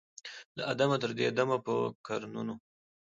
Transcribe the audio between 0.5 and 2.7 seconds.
له آدمه تر دې دمه په قرنونو